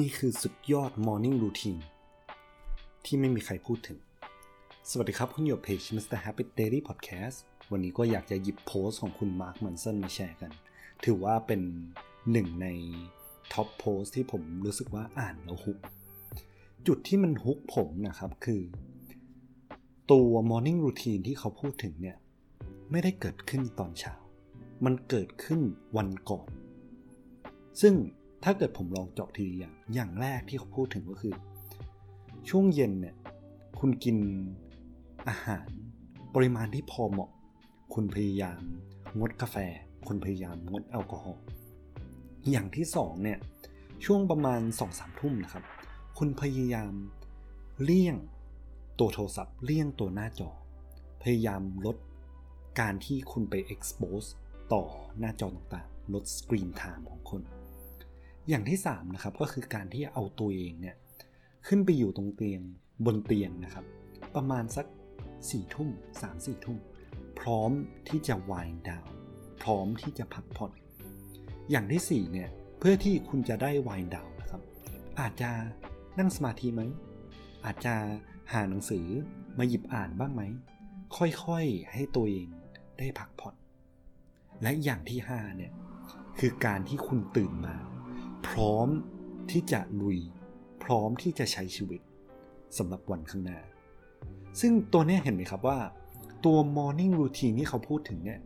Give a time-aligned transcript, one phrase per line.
[0.00, 1.82] นี่คือสุดยอด Morning Routine
[3.04, 3.98] ที่ไม่มีใครพูดถึง
[4.90, 6.18] สวัสดีครับ คุณอยู่เพจ Mr.
[6.24, 7.36] Happy Daily Podcast
[7.70, 10.52] วันนี้ก็อยากจะหยิบโพสต์ของคุณมาร์คมันสันมาแชร์กัน
[11.04, 11.60] ถือว่าเป็น
[12.32, 12.66] หนึ่งใน
[13.52, 15.78] ท็อปโพสต์ที่ผมรู้สึกว่าอ่านแล้วฮุก
[16.86, 18.62] จุดที่มันฮุกผมนะครับคือ
[20.10, 22.16] ตัว Morning Routine ที่เขาพูดถึงเนี่ย
[22.90, 24.14] ไม่ได้เกิดขึ้นตอนเช้า
[24.84, 25.60] มันเกิดขึ้น
[25.96, 26.48] วันก่อน
[27.82, 27.94] ซึ่ง
[28.44, 31.34] ถ้าเกิดผมลองเจาะทีอย่าง อย่างแรกที่เขาพูดถึงก็คือ
[32.48, 33.14] ช่วงเย็นเนี่ย
[33.78, 34.16] คุณกิน
[35.28, 35.68] อาหาร
[36.34, 37.30] ปริมาณที่พอเหมาะ
[37.94, 38.60] คุณพยายาม
[39.18, 39.56] งดกาแฟ
[40.06, 41.42] คุณพยายามงดแอลกอฮอล์
[42.50, 43.38] อย่างที่สองเนี่ย
[44.04, 45.64] ช่วงประมาณ2อสามทุ่มนะครับ
[46.18, 46.92] คุณพยายาม
[47.82, 48.16] เลี่ยง
[48.98, 50.50] ตัวโทรศัพท์ เลี่ยงตัวหน้าจอ
[51.22, 51.96] พยายามลด
[52.80, 54.28] การที่คุณไป expose
[54.72, 54.84] ต่อ
[55.18, 57.42] หน้าจอต่างๆ ลด screen time ของคุณ
[58.48, 60.96] อย่างที่3นะครับก็คือการที่เอาตัวเองเนี่ย
[61.66, 62.60] ขึ้นไปอยู่ตรงเตียง
[63.04, 63.84] บนเตียงนะครับ
[64.34, 64.86] ประมาณสัก
[65.30, 65.88] 4ทุ่ม
[66.22, 66.78] 3 4ทุ่ม
[67.40, 67.70] พร้อม
[68.08, 69.08] ที่จะ wind down
[69.62, 70.72] พร้อมที่จะพักผ่อน
[71.70, 74.62] อย่างที่4เนี่ยเพื่อที่คุณจะได้ wind down นะครับ
[75.20, 75.50] อาจจะ
[76.18, 76.82] นั่งสมาธิไหม
[77.64, 77.94] อาจจะ
[78.52, 79.06] หาหนังสือ
[79.58, 80.42] มาหยิบอ่านบ้างไหม
[81.16, 82.48] ค่อยๆให้ตัวเอง
[82.98, 83.54] ได้พักผ่อน
[84.62, 85.72] และอย่างที่5เนี่ย
[86.38, 87.76] คือการที่คุณตื่นมา
[88.48, 88.88] พร้อม
[89.50, 90.18] ที่จะลุย
[90.84, 92.00] พร้อมที่จะใช้ชีวิต
[92.78, 93.60] สำหรับวันข้างหน้า
[94.60, 95.78] ซึ่งตัวนี้เห็นไหมครับว่า
[96.44, 98.40] ตัว morning routine ที่เขาพูดถึงเนี่ย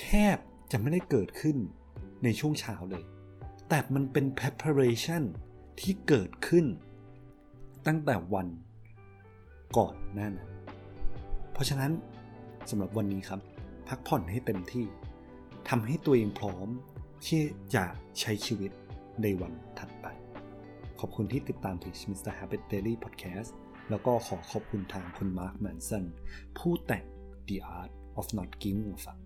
[0.00, 0.36] แทบ
[0.72, 1.56] จะไม่ได้เกิดขึ้น
[2.24, 3.04] ในช่วงเช้าเลย
[3.68, 5.22] แต่มันเป็น preparation
[5.80, 6.66] ที่เกิดขึ้น
[7.86, 8.48] ตั้งแต่วัน
[9.76, 10.50] ก่อนหน้านั้น
[11.52, 11.92] เพราะฉะนั้น
[12.70, 13.40] สำหรับวันนี้ครับ
[13.88, 14.86] พักผ่อนให้เต็มที่
[15.68, 16.68] ทำให้ตัวเองพร้อม
[17.26, 17.42] ที่
[17.74, 17.84] จะ
[18.20, 18.70] ใช้ชีวิต
[19.22, 20.06] ในวันถัดไป
[21.00, 22.32] ขอบคุณที่ติดตามเพจ Mr.
[22.38, 23.50] Habit Daily Podcast
[23.90, 26.04] แล้วก็ขอขอบคุณทางคุณมาร์คแมนสัน
[26.58, 27.04] ผู้แต่ง
[27.48, 29.23] The Art of Not Giving a Fuck